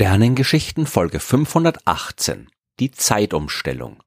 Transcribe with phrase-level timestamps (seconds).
[0.00, 2.46] Sternengeschichten Folge 518
[2.78, 4.00] Die Zeitumstellung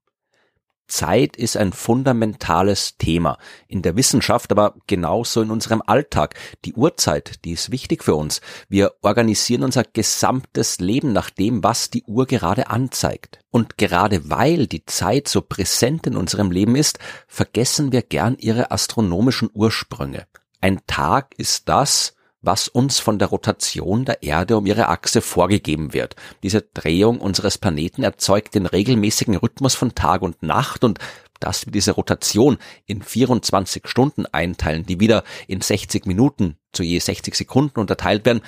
[0.87, 3.37] Zeit ist ein fundamentales Thema
[3.67, 6.35] in der Wissenschaft, aber genauso in unserem Alltag.
[6.63, 8.39] Die Uhrzeit, die ist wichtig für uns.
[8.69, 13.39] Wir organisieren unser gesamtes Leben nach dem, was die Uhr gerade anzeigt.
[13.49, 18.71] Und gerade weil die Zeit so präsent in unserem Leben ist, vergessen wir gern ihre
[18.71, 20.25] astronomischen Ursprünge.
[20.61, 25.94] Ein Tag ist das, was uns von der Rotation der Erde um ihre Achse vorgegeben
[25.94, 26.16] wird.
[26.44, 31.00] Diese Drehung unseres Planeten erzeugt den regelmäßigen Rhythmus von Tag und Nacht und
[31.40, 37.00] dass wir diese Rotation in 24 Stunden einteilen, die wieder in 60 Minuten zu je
[37.00, 38.42] 60 Sekunden unterteilt werden,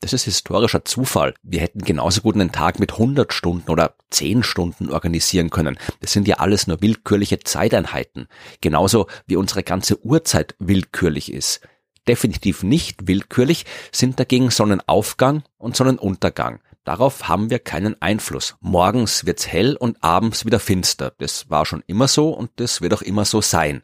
[0.00, 1.34] das ist historischer Zufall.
[1.42, 5.78] Wir hätten genauso gut einen Tag mit 100 Stunden oder 10 Stunden organisieren können.
[6.00, 8.26] Das sind ja alles nur willkürliche Zeiteinheiten.
[8.62, 11.60] Genauso wie unsere ganze Uhrzeit willkürlich ist
[12.08, 16.60] definitiv nicht willkürlich, sind dagegen Sonnenaufgang und Sonnenuntergang.
[16.84, 18.56] Darauf haben wir keinen Einfluss.
[18.60, 21.12] Morgens wird's hell und abends wieder finster.
[21.18, 23.82] Das war schon immer so und das wird auch immer so sein.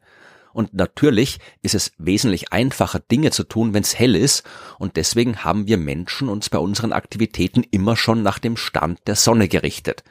[0.57, 4.43] Und natürlich ist es wesentlich einfacher, Dinge zu tun, wenn's hell ist,
[4.79, 9.17] und deswegen haben wir Menschen uns bei unseren Aktivitäten immer schon nach dem Stand der
[9.17, 10.03] Sonne gerichtet.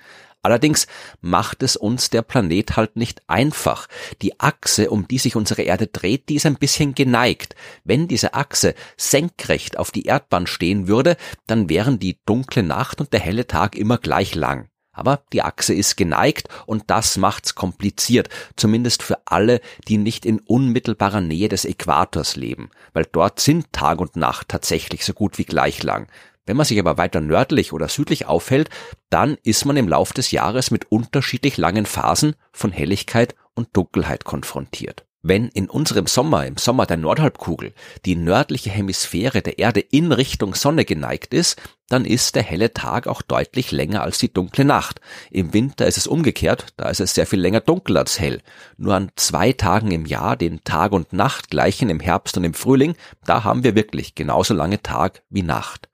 [0.45, 0.85] Allerdings
[1.21, 3.87] macht es uns der Planet halt nicht einfach.
[4.21, 7.55] Die Achse, um die sich unsere Erde dreht, die ist ein bisschen geneigt.
[7.83, 13.11] Wenn diese Achse senkrecht auf die Erdbahn stehen würde, dann wären die dunkle Nacht und
[13.11, 14.69] der helle Tag immer gleich lang.
[14.91, 20.37] Aber die Achse ist geneigt und das macht's kompliziert, zumindest für alle, die nicht in
[20.41, 25.45] unmittelbarer Nähe des Äquators leben, weil dort sind Tag und Nacht tatsächlich so gut wie
[25.45, 26.07] gleich lang.
[26.45, 28.69] Wenn man sich aber weiter nördlich oder südlich aufhält,
[29.09, 34.25] dann ist man im Lauf des Jahres mit unterschiedlich langen Phasen von Helligkeit und Dunkelheit
[34.25, 35.05] konfrontiert.
[35.27, 37.73] Wenn in unserem Sommer, im Sommer der Nordhalbkugel,
[38.05, 43.07] die nördliche Hemisphäre der Erde in Richtung Sonne geneigt ist, dann ist der helle Tag
[43.07, 45.01] auch deutlich länger als die dunkle Nacht.
[45.31, 48.39] Im Winter ist es umgekehrt, da ist es sehr viel länger dunkel als hell.
[48.77, 52.53] Nur an zwei Tagen im Jahr, den Tag und Nacht gleichen im Herbst und im
[52.53, 52.93] Frühling,
[53.25, 55.89] da haben wir wirklich genauso lange Tag wie Nacht.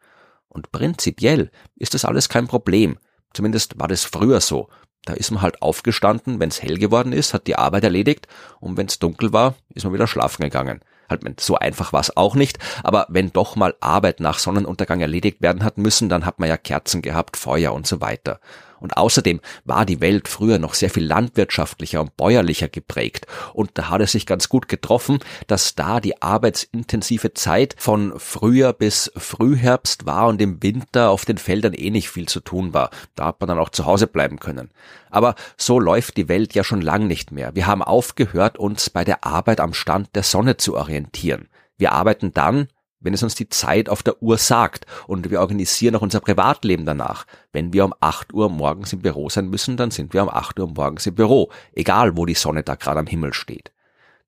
[0.52, 2.98] Und prinzipiell ist das alles kein Problem.
[3.34, 4.70] Zumindest war das früher so.
[5.06, 8.28] Da ist man halt aufgestanden, wenn's hell geworden ist, hat die Arbeit erledigt
[8.60, 10.82] und wenn's dunkel war, ist man wieder schlafen gegangen.
[11.10, 15.42] Halt, so einfach war es auch nicht, aber wenn doch mal Arbeit nach Sonnenuntergang erledigt
[15.42, 18.40] werden hat müssen, dann hat man ja Kerzen gehabt, Feuer und so weiter.
[18.82, 23.28] Und außerdem war die Welt früher noch sehr viel landwirtschaftlicher und bäuerlicher geprägt.
[23.54, 28.74] Und da hat es sich ganz gut getroffen, dass da die arbeitsintensive Zeit von Frühjahr
[28.74, 32.90] bis Frühherbst war und im Winter auf den Feldern eh nicht viel zu tun war.
[33.16, 34.72] Da hat man dann auch zu Hause bleiben können.
[35.12, 37.54] Aber so läuft die Welt ja schon lang nicht mehr.
[37.56, 41.48] Wir haben aufgehört, uns bei der Arbeit am Stand der Sonne zu orientieren.
[41.78, 42.68] Wir arbeiten dann,
[43.02, 46.86] wenn es uns die Zeit auf der Uhr sagt und wir organisieren auch unser Privatleben
[46.86, 47.26] danach.
[47.52, 50.60] Wenn wir um 8 Uhr morgens im Büro sein müssen, dann sind wir um 8
[50.60, 53.72] Uhr morgens im Büro, egal wo die Sonne da gerade am Himmel steht.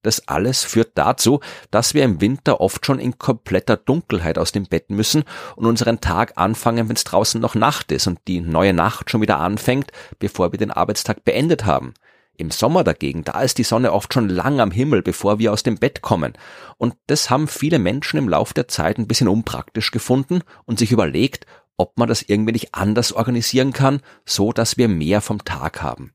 [0.03, 1.39] Das alles führt dazu,
[1.72, 5.23] dass wir im Winter oft schon in kompletter Dunkelheit aus dem Bett müssen
[5.56, 9.22] und unseren Tag anfangen, wenn es draußen noch Nacht ist und die neue Nacht schon
[9.22, 11.94] wieder anfängt, bevor wir den Arbeitstag beendet haben.
[12.35, 15.61] Im Sommer dagegen, da ist die Sonne oft schon lang am Himmel, bevor wir aus
[15.61, 16.33] dem Bett kommen.
[16.77, 20.91] Und das haben viele Menschen im Lauf der Zeit ein bisschen unpraktisch gefunden und sich
[20.91, 21.45] überlegt,
[21.77, 26.13] ob man das irgendwie nicht anders organisieren kann, so dass wir mehr vom Tag haben.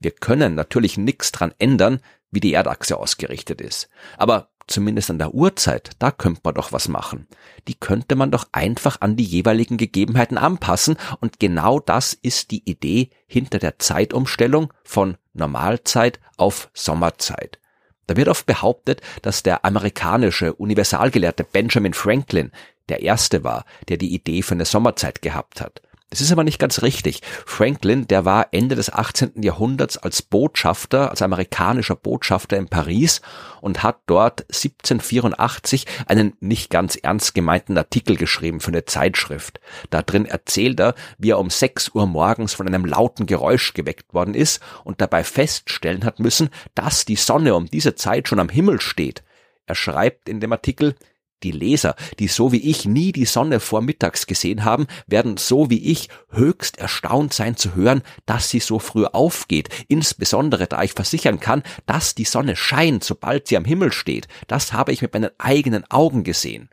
[0.00, 3.88] Wir können natürlich nichts dran ändern, wie die Erdachse ausgerichtet ist.
[4.18, 7.26] Aber zumindest an der Uhrzeit, da könnte man doch was machen.
[7.68, 12.68] Die könnte man doch einfach an die jeweiligen Gegebenheiten anpassen und genau das ist die
[12.68, 17.58] Idee hinter der Zeitumstellung von Normalzeit auf Sommerzeit.
[18.06, 22.52] Da wird oft behauptet, dass der amerikanische Universalgelehrte Benjamin Franklin
[22.88, 25.82] der erste war, der die Idee für eine Sommerzeit gehabt hat.
[26.16, 27.20] Das ist aber nicht ganz richtig.
[27.44, 29.42] Franklin, der war Ende des 18.
[29.42, 33.20] Jahrhunderts als Botschafter, als amerikanischer Botschafter in Paris
[33.60, 39.60] und hat dort 1784 einen nicht ganz ernst gemeinten Artikel geschrieben für eine Zeitschrift.
[39.90, 44.14] Da drin erzählt er, wie er um 6 Uhr morgens von einem lauten Geräusch geweckt
[44.14, 48.48] worden ist und dabei feststellen hat müssen, dass die Sonne um diese Zeit schon am
[48.48, 49.22] Himmel steht.
[49.66, 50.94] Er schreibt in dem Artikel,
[51.42, 55.90] die Leser, die so wie ich nie die Sonne vormittags gesehen haben, werden so wie
[55.90, 61.40] ich höchst erstaunt sein zu hören, dass sie so früh aufgeht, insbesondere da ich versichern
[61.40, 64.28] kann, dass die Sonne scheint, sobald sie am Himmel steht.
[64.46, 66.70] Das habe ich mit meinen eigenen Augen gesehen.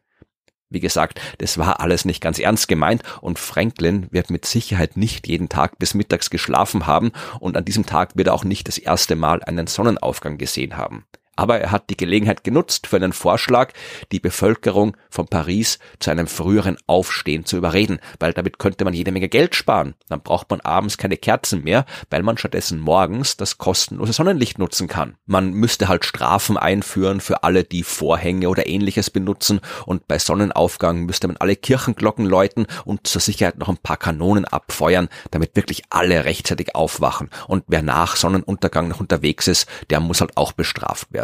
[0.74, 5.27] Wie gesagt, das war alles nicht ganz ernst gemeint und Franklin wird mit Sicherheit nicht
[5.27, 8.80] jeden Tag bis mittags geschlafen haben und an diesem Tag wird er auch nicht das
[8.80, 11.06] erste Mal einen Sonnenaufgang gesehen haben.
[11.35, 13.74] Aber er hat die Gelegenheit genutzt für einen Vorschlag,
[14.12, 19.12] die Bevölkerung von Paris zu einem früheren Aufstehen zu überreden, weil damit könnte man jede
[19.12, 19.95] Menge Geld sparen.
[20.09, 24.88] Dann braucht man abends keine Kerzen mehr, weil man stattdessen morgens das kostenlose Sonnenlicht nutzen
[24.88, 25.15] kann.
[25.25, 31.06] Man müsste halt Strafen einführen für alle, die Vorhänge oder ähnliches benutzen und bei Sonnenaufgang
[31.06, 35.83] müsste man alle Kirchenglocken läuten und zur Sicherheit noch ein paar Kanonen abfeuern, damit wirklich
[35.89, 37.29] alle rechtzeitig aufwachen.
[37.47, 41.22] Und wer nach Sonnenuntergang noch unterwegs ist, der muss halt auch bestraft werden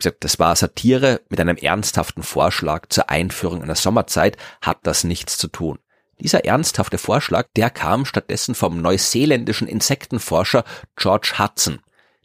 [0.00, 5.48] das war Satire mit einem ernsthaften Vorschlag zur Einführung einer Sommerzeit, hat das nichts zu
[5.48, 5.78] tun.
[6.20, 10.64] Dieser ernsthafte Vorschlag, der kam stattdessen vom neuseeländischen Insektenforscher
[10.96, 11.80] George Hudson.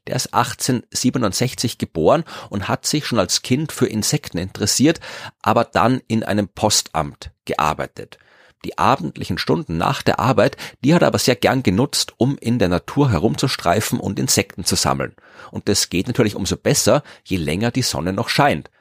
[0.07, 4.99] Der ist 1867 geboren und hat sich schon als Kind für Insekten interessiert,
[5.41, 8.19] aber dann in einem Postamt gearbeitet.
[8.65, 12.57] Die abendlichen Stunden nach der Arbeit, die hat er aber sehr gern genutzt, um in
[12.57, 15.15] der Natur herumzustreifen und Insekten zu sammeln.
[15.51, 18.71] Und das geht natürlich umso besser, je länger die Sonne noch scheint.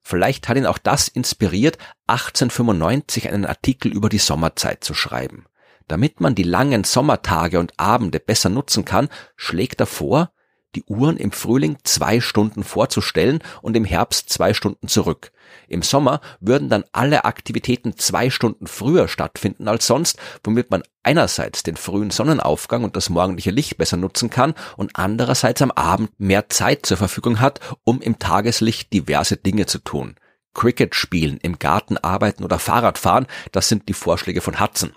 [0.00, 1.76] Vielleicht hat ihn auch das inspiriert,
[2.06, 5.44] 1895 einen Artikel über die Sommerzeit zu schreiben.
[5.88, 10.32] Damit man die langen Sommertage und Abende besser nutzen kann, schlägt er vor,
[10.74, 15.32] die Uhren im Frühling zwei Stunden vorzustellen und im Herbst zwei Stunden zurück.
[15.68, 21.62] Im Sommer würden dann alle Aktivitäten zwei Stunden früher stattfinden als sonst, womit man einerseits
[21.62, 26.48] den frühen Sonnenaufgang und das morgendliche Licht besser nutzen kann und andererseits am Abend mehr
[26.48, 30.16] Zeit zur Verfügung hat, um im Tageslicht diverse Dinge zu tun.
[30.54, 34.92] Cricket spielen, im Garten arbeiten oder Fahrrad fahren, das sind die Vorschläge von Hudson.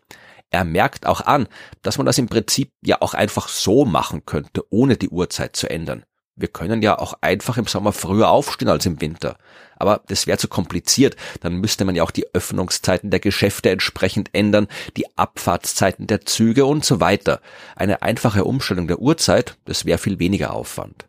[0.49, 1.47] Er merkt auch an,
[1.81, 5.69] dass man das im Prinzip ja auch einfach so machen könnte, ohne die Uhrzeit zu
[5.69, 6.03] ändern.
[6.37, 9.37] Wir können ja auch einfach im Sommer früher aufstehen als im Winter.
[9.75, 11.15] Aber das wäre zu kompliziert.
[11.41, 14.67] Dann müsste man ja auch die Öffnungszeiten der Geschäfte entsprechend ändern,
[14.97, 17.41] die Abfahrtszeiten der Züge und so weiter.
[17.75, 21.07] Eine einfache Umstellung der Uhrzeit, das wäre viel weniger Aufwand.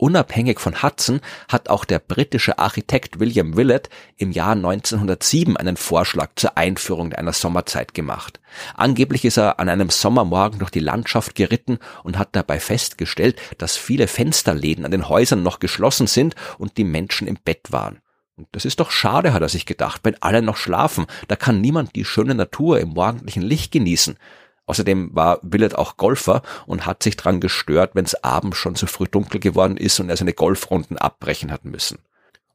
[0.00, 6.30] Unabhängig von Hudson hat auch der britische Architekt William Willett im Jahr 1907 einen Vorschlag
[6.36, 8.40] zur Einführung einer Sommerzeit gemacht.
[8.74, 13.76] Angeblich ist er an einem Sommermorgen durch die Landschaft geritten und hat dabei festgestellt, dass
[13.76, 18.00] viele Fensterläden an den Häusern noch geschlossen sind und die Menschen im Bett waren.
[18.36, 21.60] Und das ist doch schade, hat er sich gedacht, wenn alle noch schlafen, da kann
[21.60, 24.16] niemand die schöne Natur im morgendlichen Licht genießen.
[24.70, 28.86] Außerdem war Willett auch Golfer und hat sich dran gestört, wenn es abends schon zu
[28.86, 31.98] früh dunkel geworden ist und er seine Golfrunden abbrechen hat müssen.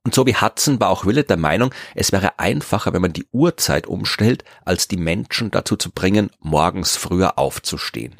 [0.06, 3.27] Und so wie Hudson war auch Willett der Meinung, es wäre einfacher, wenn man die
[3.33, 8.15] Uhrzeit umstellt, als die Menschen dazu zu bringen, morgens früher aufzustehen.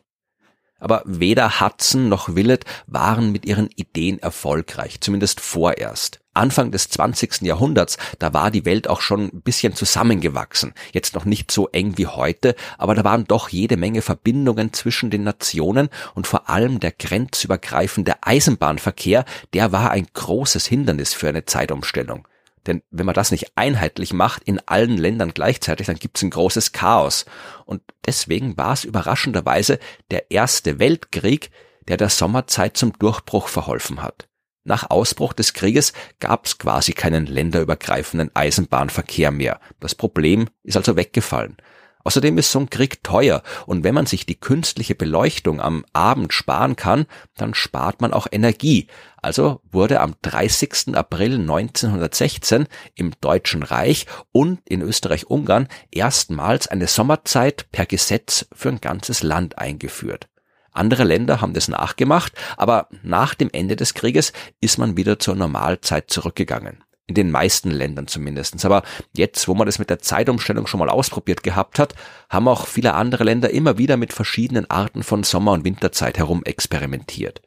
[0.78, 6.20] Aber weder Hudson noch Willett waren mit ihren Ideen erfolgreich, zumindest vorerst.
[6.36, 7.42] Anfang des 20.
[7.42, 10.74] Jahrhunderts, da war die Welt auch schon ein bisschen zusammengewachsen.
[10.94, 15.10] Jetzt noch nicht so eng wie heute, aber da waren doch jede Menge Verbindungen zwischen
[15.10, 21.46] den Nationen und vor allem der grenzübergreifende Eisenbahnverkehr, der war ein großes Hindernis für eine
[21.46, 22.28] Zeitumstellung.
[22.68, 26.72] Denn wenn man das nicht einheitlich macht in allen Ländern gleichzeitig, dann gibt's ein großes
[26.72, 27.26] Chaos.
[27.66, 29.80] Und deswegen war es überraschenderweise
[30.10, 31.52] der Erste Weltkrieg,
[31.88, 34.28] der der Sommerzeit zum Durchbruch verholfen hat.
[34.68, 39.60] Nach Ausbruch des Krieges gab es quasi keinen länderübergreifenden Eisenbahnverkehr mehr.
[39.80, 41.58] Das Problem ist also weggefallen.
[42.04, 46.34] Außerdem ist so ein Krieg teuer und wenn man sich die künstliche Beleuchtung am Abend
[46.34, 47.06] sparen kann,
[47.36, 48.88] dann spart man auch Energie.
[49.18, 50.96] Also wurde am 30.
[50.96, 58.82] April 1916 im Deutschen Reich und in Österreich-Ungarn erstmals eine Sommerzeit per Gesetz für ein
[58.82, 60.28] ganzes Land eingeführt.
[60.76, 65.36] Andere Länder haben das nachgemacht, aber nach dem Ende des Krieges ist man wieder zur
[65.36, 66.84] Normalzeit zurückgegangen.
[67.08, 68.66] In den meisten Ländern zumindestens.
[68.66, 68.82] Aber
[69.16, 71.94] jetzt, wo man das mit der Zeitumstellung schon mal ausprobiert gehabt hat,
[72.30, 76.44] haben auch viele andere Länder immer wieder mit verschiedenen Arten von Sommer- und Winterzeit herum
[76.44, 77.42] experimentiert.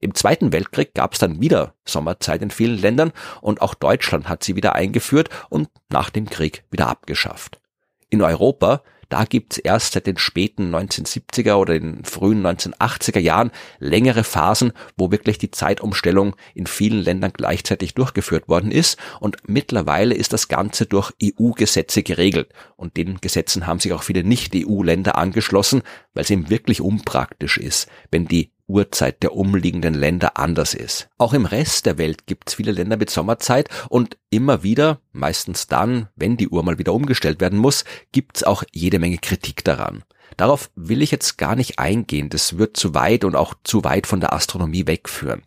[0.00, 4.44] Im Zweiten Weltkrieg gab es dann wieder Sommerzeit in vielen Ländern und auch Deutschland hat
[4.44, 7.60] sie wieder eingeführt und nach dem Krieg wieder abgeschafft.
[8.08, 14.24] In Europa da gibt's erst seit den späten 1970er oder den frühen 1980er Jahren längere
[14.24, 18.98] Phasen, wo wirklich die Zeitumstellung in vielen Ländern gleichzeitig durchgeführt worden ist.
[19.20, 22.52] Und mittlerweile ist das Ganze durch EU-Gesetze geregelt.
[22.76, 27.88] Und den Gesetzen haben sich auch viele Nicht-EU-Länder angeschlossen, weil es eben wirklich unpraktisch ist,
[28.10, 31.08] wenn die Uhrzeit der umliegenden Länder anders ist.
[31.18, 35.66] Auch im Rest der Welt gibt es viele Länder mit Sommerzeit und immer wieder, meistens
[35.66, 39.64] dann, wenn die Uhr mal wieder umgestellt werden muss, gibt es auch jede Menge Kritik
[39.64, 40.04] daran.
[40.36, 44.06] Darauf will ich jetzt gar nicht eingehen, das wird zu weit und auch zu weit
[44.06, 45.42] von der Astronomie wegführen.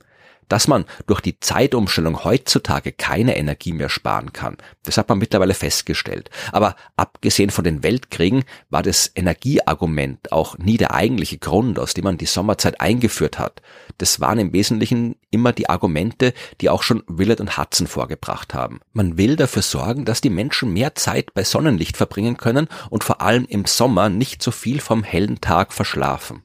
[0.51, 5.53] Dass man durch die Zeitumstellung heutzutage keine Energie mehr sparen kann, das hat man mittlerweile
[5.53, 6.29] festgestellt.
[6.51, 12.03] Aber abgesehen von den Weltkriegen war das Energieargument auch nie der eigentliche Grund, aus dem
[12.03, 13.61] man die Sommerzeit eingeführt hat.
[13.97, 18.81] Das waren im Wesentlichen immer die Argumente, die auch schon Willett und Hudson vorgebracht haben.
[18.91, 23.21] Man will dafür sorgen, dass die Menschen mehr Zeit bei Sonnenlicht verbringen können und vor
[23.21, 26.43] allem im Sommer nicht so viel vom hellen Tag verschlafen.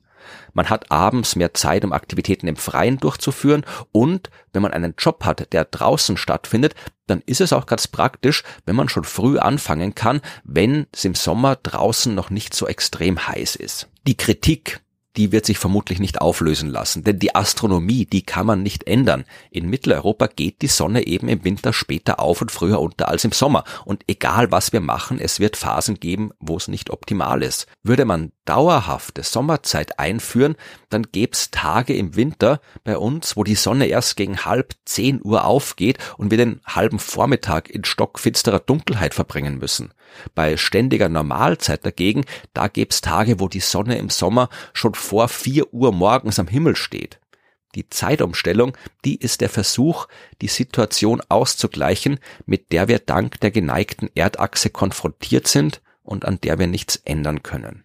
[0.52, 5.24] Man hat abends mehr Zeit, um Aktivitäten im Freien durchzuführen und wenn man einen Job
[5.24, 6.74] hat, der draußen stattfindet,
[7.06, 11.14] dann ist es auch ganz praktisch, wenn man schon früh anfangen kann, wenn es im
[11.14, 13.88] Sommer draußen noch nicht so extrem heiß ist.
[14.06, 14.80] Die Kritik,
[15.16, 19.24] die wird sich vermutlich nicht auflösen lassen, denn die Astronomie, die kann man nicht ändern.
[19.50, 23.32] In Mitteleuropa geht die Sonne eben im Winter später auf und früher unter als im
[23.32, 23.64] Sommer.
[23.84, 27.66] Und egal was wir machen, es wird Phasen geben, wo es nicht optimal ist.
[27.82, 30.56] Würde man dauerhafte Sommerzeit einführen,
[30.88, 35.44] dann gäb's Tage im Winter bei uns, wo die Sonne erst gegen halb zehn Uhr
[35.44, 39.92] aufgeht und wir den halben Vormittag in stockfinsterer Dunkelheit verbringen müssen.
[40.34, 45.72] Bei ständiger Normalzeit dagegen, da gäb's Tage, wo die Sonne im Sommer schon vor vier
[45.72, 47.18] Uhr morgens am Himmel steht.
[47.74, 50.06] Die Zeitumstellung, die ist der Versuch,
[50.40, 56.58] die Situation auszugleichen, mit der wir dank der geneigten Erdachse konfrontiert sind und an der
[56.58, 57.84] wir nichts ändern können.